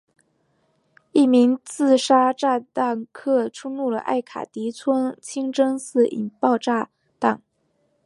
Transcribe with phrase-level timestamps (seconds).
[1.11, 6.89] 一名自杀炸弹客冲入了艾卡迪村清真寺引爆炸
[7.19, 7.43] 弹。